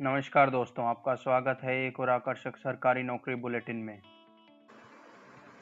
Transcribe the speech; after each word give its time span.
नमस्कार 0.00 0.50
दोस्तों, 0.50 0.84
आपका 0.84 1.14
स्वागत 1.14 1.58
है 1.64 1.74
एक 1.86 1.98
और 2.00 2.08
आकर्षक 2.10 2.56
सरकारी 2.56 3.02
नौकरी 3.02 3.34
बुलेटिन 3.34 3.76
में। 3.76 3.98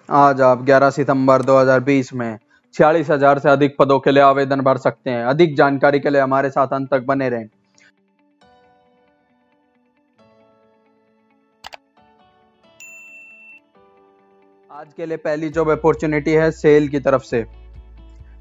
आज 0.08 0.40
आप 0.40 0.62
11 0.62 0.90
सितंबर 0.90 1.42
2020 1.42 2.12
में 2.12 2.38
छियालीस 2.74 3.10
हज़ार 3.10 3.38
से 3.38 3.48
अधिक 3.50 3.76
पदों 3.78 3.98
के 4.00 4.10
लिए 4.10 4.22
आवेदन 4.22 4.60
भर 4.60 4.78
सकते 4.78 5.10
हैं। 5.10 5.24
अधिक 5.24 5.54
जानकारी 5.56 6.00
के 6.00 6.10
लिए 6.10 6.20
हमारे 6.20 6.50
साथ 6.50 6.72
अंत 6.72 6.90
तक 6.90 7.02
बने 7.02 7.28
रहें। 7.28 7.48
आज 14.70 14.92
के 14.92 15.06
लिए 15.06 15.16
पहली 15.18 15.48
जॉब 15.50 15.70
अपॉर्चुनिटी 15.70 16.32
है 16.32 16.50
सेल 16.52 16.88
की 16.88 17.00
तरफ़ 17.00 17.22
से। 17.24 17.44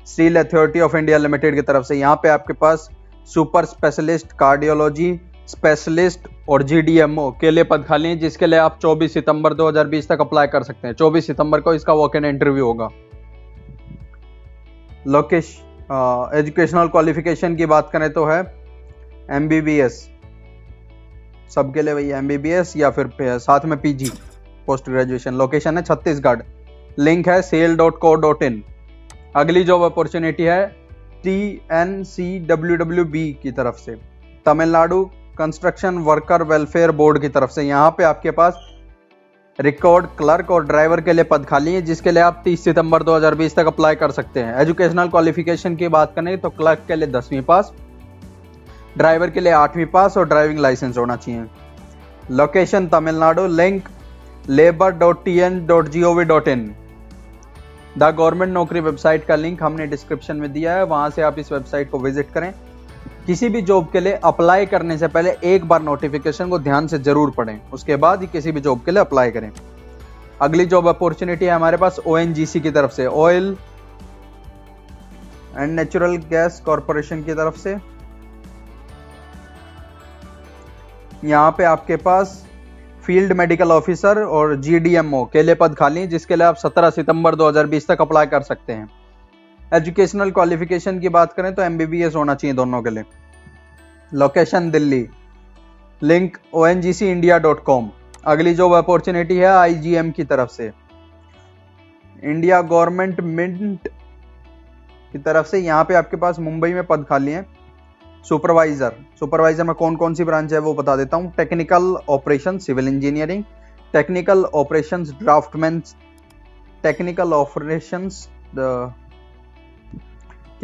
Steel 0.06 0.40
Authority 0.40 0.80
of 0.80 0.98
India 0.98 1.18
Limited 1.18 1.56
की 1.56 1.62
तरफ़ 1.64 1.84
से। 1.84 1.96
यहाँ 1.96 2.16
पे 2.16 2.30
आपके 2.30 2.54
पास 2.56 2.90
सुपर 3.30 3.66
स्पेशलिस्ट 3.66 4.32
कार्डियोलॉजी 4.40 5.12
स्पेशलिस्ट 5.48 6.28
और 6.50 6.64
जीडीएमओ 6.64 7.30
के 7.42 7.52
लिए 7.52 7.64
पद 7.64 7.84
खाली 7.84 8.10
हैं, 8.10 8.20
जिसके 8.20 8.48
लिए 8.48 8.60
आप 8.60 8.80
24 8.80 9.14
सितंबर 9.14 9.54
2020 9.54 10.08
तक 10.10 10.22
अप्लाई 10.22 10.48
कर 10.48 10.64
सकते 10.64 10.88
हैं। 10.88 10.96
24 10.96 11.28
सितंबर 11.28 11.62
को 11.62 11.74
इसका 11.74 11.94
वॉक 11.94 12.16
इन 12.16 12.26
इंटरव्यू 12.26 12.66
होगा 12.66 12.90
लोकेश 15.08 15.48
एजुकेशनल 16.36 16.88
क्वालिफिकेशन 16.88 17.56
की 17.56 17.66
बात 17.68 17.90
करें 17.94 18.12
तो 18.14 18.26
है 18.26 18.40
एमबीबीएस 19.32 19.98
सबके 21.52 21.82
लिए 21.82 21.94
वही 21.94 22.12
एम 22.12 22.32
या 22.78 22.90
फिर 22.90 23.10
साथ 23.40 23.66
में 23.66 23.80
पीजी 23.82 24.12
पोस्ट 24.68 24.90
ग्रेजुएशन 24.90 25.34
लोकेशन 25.36 25.78
है 25.78 25.84
छत्तीसगढ़। 25.84 26.42
लिंक 27.00 27.28
है 27.28 27.42
cell 27.42 27.76
dot 27.78 27.98
co 28.00 28.14
dot 28.18 28.44
in 28.44 28.64
अगली 29.36 29.64
जॉब 29.64 29.82
अपॉर्चुनिटी 29.84 30.44
है 30.44 30.66
T 31.24 31.38
N 31.74 32.04
C 32.06 32.38
W 32.48 32.76
W 32.76 33.06
B 33.06 33.32
की 33.44 33.52
तरफ़ 33.52 33.76
से। 33.76 33.96
Tamil Nadu 34.46 35.04
construction 35.34 35.98
worker 36.00 36.44
welfare 36.44 36.92
board 36.92 37.20
की 37.22 37.30
तरफ़ 37.30 37.52
से। 37.52 37.64
यहाँ 37.64 37.90
पे 37.98 38.04
आपके 38.04 38.32
पास 38.32 38.60
रिकॉर्ड 39.60 40.06
क्लर्क 40.18 40.52
और 40.52 40.66
ड्राइवर 40.66 41.02
के 41.02 41.14
लिए 41.14 41.24
पद 41.24 41.46
खाली 41.46 41.74
है, 41.74 41.82
जिसके 41.82 42.12
लिए 42.12 42.24
आप 42.24 42.42
30 42.46 42.64
सितंबर 42.64 43.04
2020 43.04 43.56
तक 43.56 43.66
अप्लाई 43.68 43.96
कर 43.96 44.12
सकते 44.12 44.40
हैं। 44.40 44.56
एजुकेशनल 44.62 45.08
क्वालिफिकेशन 45.10 45.76
की 45.76 45.88
बात 45.90 46.14
करें 46.16 46.38
तो 46.38 46.50
क्लर्क 46.52 46.84
के 46.88 46.96
लिए 46.96 47.08
दसवीं 47.10 47.42
पास, 47.44 47.72
ड्राइवर 48.98 49.30
के 49.30 49.40
लिए 49.40 49.54
आठवीं 49.54 49.86
पास 49.88 50.18
और 50.18 50.28
ड्राइविंग 50.28 50.60
लाइसेंस 50.60 50.98
होना 50.98 51.16
चाहिए। 51.16 51.46
Location 52.32 52.88
Tamil Nadu 52.88 53.46
link 53.48 53.90
labour 54.50 54.92
dot 54.94 55.24
T 55.26 55.38
N 55.40 55.66
dot 55.68 55.90
G 55.90 56.04
O 56.04 56.14
V 56.14 56.24
dot 56.26 56.48
in 56.48 56.74
the 57.98 58.04
government 58.12 58.54
Naukri 58.54 58.80
website 58.82 59.26
का 59.26 59.36
लिंक 59.36 59.64
हमने 59.64 59.88
डिस्क्रिप्शन 59.88 60.36
में 60.36 60.52
दिया 60.54 60.76
है, 60.76 60.84
वहाँ 60.86 61.10
से 61.10 61.22
आप 61.22 61.40
इस 61.40 61.52
वेबसाइट 61.52 61.90
को 61.92 62.00
विज़िट 62.00 62.32
करें। 62.34 62.54
किसी 63.26 63.50
भी 63.50 63.62
जॉब 63.62 63.90
के 63.92 64.00
लिए 64.00 64.14
अप्लाई 64.24 64.66
करने 64.66 64.98
से 64.98 65.08
पहले 65.08 65.36
एक 65.46 65.66
बार 65.66 65.82
नोटिफिकेशन 65.82 66.50
को 66.50 66.60
ध्यान 66.60 66.88
से 66.88 66.98
ज़रूर 67.00 67.32
पढ़ें। 67.32 67.60
उसके 67.74 67.96
बाद 67.96 68.22
ही 68.22 68.28
किसी 68.28 68.52
भी 68.52 68.62
जॉब 68.62 68.82
के 68.86 68.92
लिए 68.92 69.02
अप्लाई 69.02 69.32
करें। 69.32 69.52
अगली 70.42 70.66
जॉब 70.66 70.88
अपॉर्चुनिटी 70.88 71.46
है 71.46 71.52
हमारे 71.52 71.78
पास 71.78 72.00
ओएनजीसी 72.08 72.60
की 72.60 72.72
तरफ़ 72.72 72.92
से। 72.92 73.06
Oil 73.06 73.56
and 75.58 75.72
natural 75.72 76.16
gas 76.30 76.62
corporation 76.66 77.24
की 77.24 77.34
तरफ़ 77.34 77.58
से। 77.58 77.78
यहाँ 81.26 81.52
पे 81.52 81.64
आपके 81.64 81.96
पास 81.98 82.44
फ़ील्ड 83.04 83.34
मेडिकल 83.34 83.72
ऑफिसर 83.72 84.22
और 84.22 84.56
जीडीएमओ 84.56 85.24
के 85.26 85.44
लिए 85.44 85.56
पद 85.56 85.76
खाली, 85.76 86.06
जिसके 86.08 86.36
लिए 86.36 86.48
आप 86.48 86.56
17 86.56 86.90
सितंबर 86.90 87.36
2020 87.36 87.88
तक 87.88 88.02
अप्लाई 88.02 88.26
कर 88.26 88.42
सकते 88.42 88.74
हैं। 88.74 88.90
एजुकेशनल 89.74 90.32
क्वालिफिकेशन 90.32 91.00
की 91.00 91.10
बात 91.10 91.34
करें 91.34 91.54
तो 91.56 91.62
एमबीबीएस 91.62 92.16
होना 92.16 92.36
चाहिए 92.36 92.56
दोनों 92.56 92.82
के 92.82 92.90
लिए। 92.90 93.04
Location 94.12 94.70
Delhi. 94.72 95.08
Link 96.02 96.38
O 96.54 96.68
India 96.68 97.38
dot 97.40 97.64
com 97.64 97.90
अगली 98.26 98.54
जॉब 98.56 98.74
अपॉर्चुनिटी 98.74 99.38
है 99.38 99.48
आईजीएम 99.48 100.12
की 100.12 100.24
तरफ़ 100.26 100.50
से। 100.50 100.72
इंडिया 102.24 102.62
गवर्नमेंट 102.64 103.22
मिंट 103.22 103.88
की 105.14 105.20
तरफ़ 105.20 105.48
से 105.48 105.60
यहाँ 105.60 105.84
पे 105.84 105.96
आपके 105.96 106.18
पास 106.18 106.40
मुंबई 106.40 106.74
में 106.74 106.86
पद 106.88 107.06
खाली 107.10 107.32
है। 107.32 107.46
सुपरवाइजर 108.26 108.94
सुपरवाइजर 109.20 109.64
में 109.64 109.74
कौन 109.76 109.96
कौन 109.96 110.14
सी 110.14 110.24
ब्रांच 110.24 110.54
है 110.54 110.60
वो 110.60 110.74
बता 110.74 110.96
देता 110.96 111.18
हूँ। 111.18 111.32
Technical 111.38 111.96
operation 112.10 112.58
civil 112.58 112.88
engineering 112.88 113.44
technical 113.94 114.44
operations 114.56 115.12
draftsman 115.20 115.82
technical 116.84 117.34
operations 117.34 118.28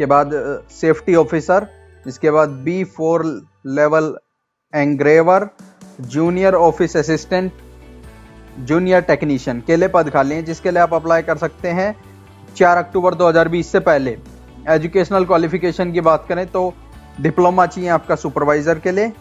के 0.00 0.06
बाद 0.08 0.30
सेफ्टी 0.72 1.14
ऑफिसर 1.16 1.66
इसके 2.06 2.30
बाद 2.30 2.48
B 2.64 2.82
four 2.92 3.24
level 3.68 4.14
engraver 4.72 5.48
junior 6.02 6.54
office 6.56 6.96
assistant 6.96 7.52
junior 8.60 9.00
technician 9.02 9.60
के 9.66 9.76
लिए 9.76 9.88
पद 9.88 10.10
खाली 10.10 10.34
हैं, 10.34 10.44
जिसके 10.44 10.70
लिए 10.70 10.80
आप 10.80 10.94
अप्लाई 10.94 11.22
कर 11.22 11.36
सकते 11.38 11.68
हैं 11.70 11.94
4 12.56 12.76
अक्टूबर 12.78 13.14
2020 13.16 13.72
से 13.72 13.80
पहले। 13.80 14.16
एजुकेशनल 14.68 15.24
क्वालिफिकेशन 15.24 15.92
की 15.92 16.00
बात 16.02 16.24
करें 16.28 16.46
तो 16.48 16.62
डिप्लोमा 17.20 17.66
चाहिए 17.66 17.88
आपका 17.90 18.16
सुपरवाइजर 18.16 18.78
के 18.78 18.90
लिए 18.92 19.12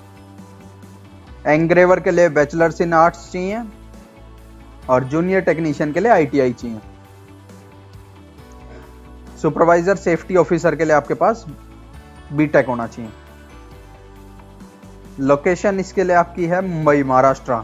एंग्रेवर 1.48 2.00
के 2.00 2.12
लिए 2.12 2.30
बैचलर्स 2.32 2.82
इन 2.82 2.94
आर्ट्स 2.96 3.32
चाहिए, 3.32 3.62
और 4.90 5.04
जूनियर 5.06 5.42
टेक्नीशियन 5.42 5.92
के 5.94 6.00
लिए 6.00 6.12
आईटीआई 6.12 6.54
चाहिए। 6.54 6.80
सुपरवाइजर 9.42 9.96
सेफ्टी 9.98 10.36
ऑफिसर 10.36 10.76
के 10.76 10.86
लिए 10.86 10.94
आपके 10.94 11.14
पास 11.16 11.46
बीटेक 12.34 12.68
होना 12.68 12.88
चाहिए। 12.88 13.12
लोकेशन 15.22 15.80
इसके 15.80 16.04
लिए 16.04 16.16
आपकी 16.16 16.46
है 16.46 16.62
मुंबई, 16.68 17.04
महाराष्ट्र। 17.04 17.62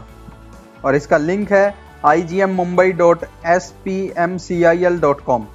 और 0.84 0.94
इसका 0.94 1.16
लिंक 1.18 1.52
है 1.52 1.74
I 2.04 2.22
G 2.22 2.40
M 2.40 2.50
Mumbai 2.54 2.92
dot 2.94 3.24
S 3.46 3.72
P 3.84 4.00
M 4.18 4.36
C 4.38 4.62
I 4.64 4.84
L 4.84 4.98
dot 5.00 5.20
com 5.20 5.46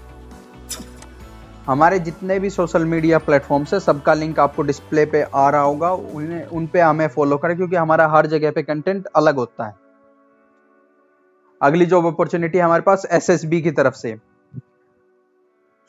हमारे 1.68 2.00
जितने 2.00 2.40
भी 2.40 2.50
सोशल 2.50 2.86
मीडिया 2.86 3.18
प्लेटफॉर्म 3.20 3.66
है, 3.74 3.80
सबका 3.80 4.14
लिंक 4.14 4.40
आपको 4.40 4.62
डिस्प्ले 4.64 5.06
पे 5.06 5.22
आ 5.24 5.50
रहा 5.50 5.62
होगा। 5.62 5.92
उन्हें 5.92 6.46
उन 6.48 6.66
पे 6.68 6.80
हमें 6.82 7.08
फॉलो 7.08 7.38
करें, 7.38 7.56
क्योंकि 7.58 7.76
हमारा 7.76 8.08
हर 8.08 8.28
जगह 8.28 8.52
पे 8.52 8.64
कंटेंट 8.64 9.08
अलग 9.16 9.36
होता 9.36 9.66
है। 9.66 9.76
अगली 11.62 11.86
जॉब 11.86 12.06
अपॉर्चुनिटी 12.06 12.60
हमारे 12.60 12.82
पास 12.82 13.06
एसएसबी 13.12 13.62
की 13.62 13.72
तरफ़ 13.72 13.96
से। 13.96 14.16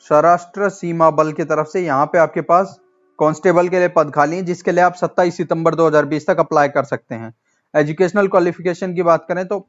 सौराष्ट्र 0.05 0.69
सीमा 0.69 1.09
बल 1.11 1.31
की 1.31 1.43
तरफ़ 1.45 1.67
से 1.67 1.81
यहाँ 1.81 2.05
पे 2.05 2.17
आपके 2.17 2.41
पास 2.43 2.79
कांस्टेबल 3.19 3.67
के 3.69 3.79
लिए 3.79 3.87
पद 3.89 4.11
खाली 4.15 4.35
है, 4.35 4.43
जिसके 4.43 4.71
लिए 4.71 4.83
आप 4.83 4.95
27 4.95 5.37
सितंबर 5.37 5.75
2020 5.75 6.27
तक 6.27 6.39
अप्लाई 6.39 6.67
कर 6.69 6.83
सकते 6.85 7.15
हैं। 7.15 7.33
एजुकेशनल 7.73 8.27
क्वालिफिकेशन 8.27 8.93
की 8.95 9.03
बात 9.03 9.25
करें 9.27 9.45
तो 9.47 9.59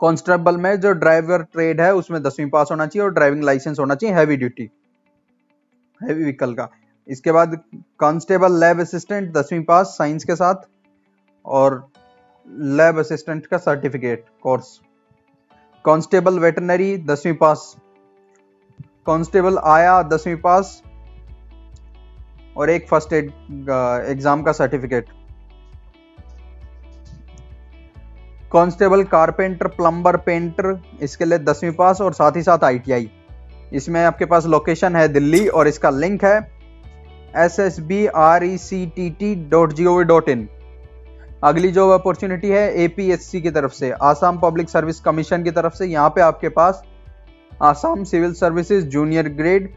कांस्टेबल 0.00 0.56
में 0.56 0.80
जो 0.80 0.92
ड्राइवर 0.94 1.42
ट्रेड 1.44 1.80
है, 1.80 1.94
उसमें 1.94 2.22
दसवीं 2.22 2.48
पास 2.50 2.68
होना 2.70 2.86
चाहिए 2.86 3.04
और 3.04 3.12
ड्राइविंग 3.14 3.42
लाइसेंस 3.44 3.78
होना 3.78 3.94
चाहिए, 3.94 4.14
हैवी 4.16 4.36
ड्यूटी, 4.36 4.68
हैवी 6.00 6.22
व्हीकल 6.22 6.54
का। 6.54 6.68
इसके 7.08 7.32
बाद 7.32 7.58
कांस्टेबल 8.00 8.60
लैब 8.60 8.80
असिस्टेंट 8.80 9.32
दसवीं 9.32 9.62
पास 9.64 9.94
साइंस 9.98 10.24
के 10.24 10.36
साथ 10.36 10.68
और 11.44 11.86
लैब 12.76 12.98
असिस्टेंट 12.98 13.46
का 13.46 13.58
सर्टिफिकेट 13.58 14.24
कोर्स। 14.42 14.78
कांस्टेबल 15.84 16.38
वेटनरी 16.38 16.96
दसवीं 17.04 17.34
पास 17.36 17.74
कांस्टेबल 19.08 19.58
आया 19.66 20.02
दसवीं 20.04 20.36
पास 20.38 20.80
और 22.56 22.70
एक 22.70 22.88
फ़र्स्ट 22.88 23.12
एड 23.12 23.30
एग्ज़ाम 24.08 24.42
का 24.42 24.52
certificate. 24.54 25.06
Constable, 28.52 29.02
carpenter, 29.04 29.66
plumber, 29.68 30.16
painter, 30.18 30.78
इसके 31.02 31.24
लिए 31.24 31.38
दसवीं 31.40 31.72
पास 31.72 32.00
और 32.00 32.12
साथ 32.14 32.36
ही 32.36 32.42
साथ 32.42 32.64
आईटीआई। 32.64 33.10
इसमें 33.72 34.02
आपके 34.02 34.24
पास 34.24 34.46
लोकेशन 34.46 34.96
है 34.96 35.06
दिल्ली 35.08 35.46
और 35.48 35.68
इसका 35.68 35.90
लिंक 35.92 36.24
है 36.24 36.36
S 37.36 37.58
S 37.60 37.78
B 37.80 38.06
R 38.18 38.44
E 38.44 38.56
C 38.58 38.84
T 38.96 39.08
T 39.12 39.34
dot 39.50 39.72
G 39.72 39.86
O 39.86 39.96
V 39.98 40.04
dot 40.04 40.28
in 40.28 40.48
अगली 41.44 41.70
जॉब 41.72 41.90
अपॉर्चुनिटी 41.92 42.48
है 42.50 42.72
एपीएससी 42.84 43.40
की 43.40 43.50
तरफ़ 43.50 43.72
से, 43.72 43.90
आसाम 43.92 44.38
पब्लिक 44.38 44.70
सर्विस 44.70 45.00
कमीशन 45.00 45.42
की 45.44 45.50
तरफ़ 45.52 45.74
से, 45.74 45.86
यहाँ 45.86 46.08
पे 46.10 46.20
आपके 46.20 46.48
पास 46.50 46.82
Assam 47.60 48.02
civil 48.04 48.32
services 48.32 48.84
junior 48.86 49.28
grade 49.28 49.68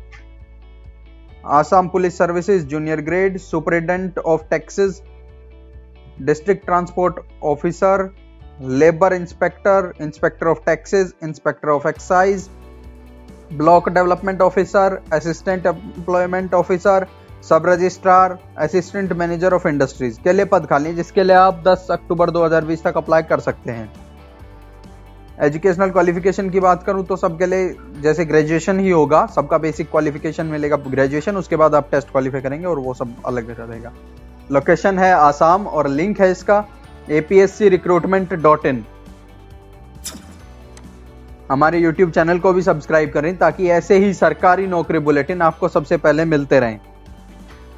Assam 1.59 1.87
police 1.89 2.17
services 2.17 2.65
junior 2.67 3.01
grade 3.01 3.37
superintendent 3.37 4.17
of 4.19 4.41
taxes 4.49 5.01
district 6.21 6.65
transport 6.65 7.19
officer 7.43 8.03
labour 8.81 9.13
inspector 9.13 9.91
inspector 10.01 10.47
of 10.47 10.59
taxes 10.65 11.13
inspector 11.23 11.69
of 11.69 11.87
excise 11.87 12.47
block 13.53 13.89
development 13.89 14.41
officer 14.41 14.99
assistant 15.13 15.65
employment 15.65 16.53
officer 16.53 17.07
sub 17.49 17.65
registrar 17.65 18.37
assistant 18.57 19.13
manager 19.13 19.53
of 19.53 19.67
industries 19.67 20.19
के 20.23 20.33
लिए 20.33 20.45
पद 20.45 20.65
खाली 20.65 20.93
जिसके 20.93 21.23
लिए 21.23 21.35
आप 21.35 21.63
10 21.67 21.87
अक्टूबर 21.91 22.29
2020 22.31 22.83
तक 22.83 22.97
apply 22.97 23.23
कर 23.23 23.39
सकते 23.39 23.71
हैं। 23.71 23.91
एजुकेशनल 25.41 25.89
क्वालिफिकेशन 25.89 26.49
की 26.49 26.59
बात 26.59 26.83
करूँ 26.83 27.03
तो 27.05 27.15
सबके 27.15 27.45
लिए 27.45 27.75
जैसे 28.01 28.25
ग्रेजुएशन 28.25 28.79
ही 28.79 28.89
होगा, 28.89 29.25
सबका 29.35 29.57
बेसिक 29.57 29.89
क्वालिफिकेशन 29.91 30.45
मिलेगा। 30.45 30.75
ग्रेजुएशन 30.87 31.37
उसके 31.37 31.55
बाद 31.55 31.75
आप 31.75 31.87
टेस्ट 31.91 32.11
क्वालिफाई 32.11 32.41
करेंगे 32.41 32.65
और 32.65 32.79
वो 32.79 32.93
सब 32.93 33.15
अलग 33.25 33.49
रहेगा। 33.59 33.91
लोकेशन 34.51 34.99
है 34.99 35.11
आसाम 35.13 35.67
और 35.67 35.87
लिंक 35.89 36.21
है 36.21 36.31
इसका 36.31 36.63
एपीएससी 37.11 37.69
रिक्रूटमेंट 37.69 38.33
डॉट 38.33 38.65
इन 38.65 38.83
हमारे 41.51 41.79
यूट्यूब 41.79 42.11
चैनल 42.11 42.39
को 42.39 42.51
भी 42.53 42.61
सब्सक्राइब 42.61 43.11
करें 43.11 43.35
ताकि 43.37 43.69
ऐसे 43.71 43.97
ही 43.97 44.13
सरकारी 44.13 44.67
नौकरी 44.67 44.99
बुलेटिन 44.99 45.41
आपको 45.41 45.67
सबसे 45.69 45.97
पहले 45.97 46.25
मिलते 46.25 46.59
रहें। 46.59 46.79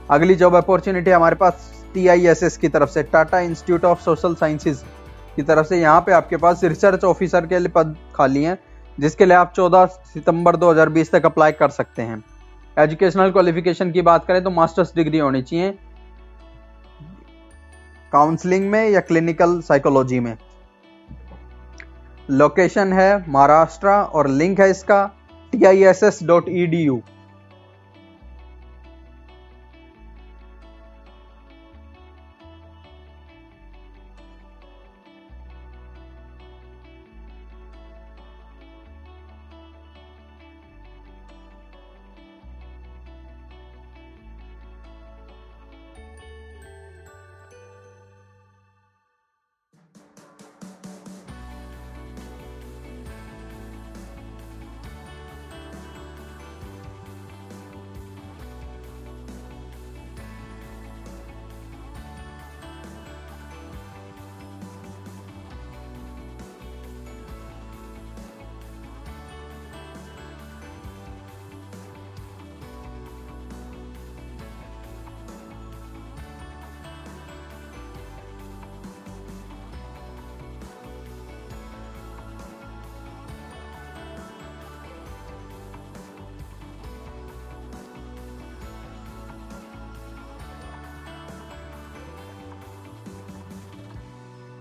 अगली 0.10 0.36
जॉब 0.36 0.56
अपॉर्चुनिटी 0.56 1.12
हमारे 1.12 1.36
पास 1.36 1.72
टी 1.94 2.08
आई 2.08 2.28
एस 2.28 2.44
एस 2.44 2.58
की 2.58 2.70
तरफ़ 2.70 2.90
से 2.90 3.04
Tata 3.06 3.40
institute 3.42 3.86
of 3.86 4.02
social 4.02 4.36
sciences 4.36 4.84
की 5.36 5.44
तरफ़ 5.44 5.68
से 5.68 5.80
यहाँ 5.82 6.02
पे 6.02 6.12
आपके 6.12 6.38
पास 6.38 6.64
रिसर्च 6.64 7.04
ऑफिसर 7.04 7.46
के 7.48 7.60
लिए 7.60 7.70
पद 7.70 7.96
खाली 8.16 8.44
हैं, 8.44 8.58
जिसके 8.98 9.26
लिए 9.26 9.38
आप 9.38 9.54
14 9.54 9.86
सितंबर 10.14 10.56
2020 10.56 11.12
तक 11.12 11.26
अप्लाई 11.26 11.52
कर 11.52 11.70
सकते 11.72 12.02
हैं। 12.02 12.24
एजुकेशनल 12.78 13.32
क्वालिफिकेशन 13.32 13.92
की 13.92 14.02
बात 14.02 14.26
करें 14.26 14.44
तो 14.44 14.50
मास्टर्स 14.50 14.94
डिग्री 14.96 15.18
होनी 15.18 15.42
चाहिए। 15.42 15.72
काउंसलिंग 18.12 18.70
में 18.72 18.90
या 18.90 19.00
क्लिनिकल 19.02 19.60
साइकोलॉजी 19.62 20.20
में। 20.20 20.36
लोकेशन 22.30 22.94
है 22.94 23.26
महाराष्ट्र 23.30 23.88
और 23.88 24.28
लिंक 24.30 24.60
है 24.60 24.70
इसका 24.72 25.06
T 25.54 25.64
I 25.66 25.84
S 25.84 26.04
S 26.04 26.20
dot 26.24 26.50
E 26.50 26.66
D 26.68 26.78
U 26.78 27.02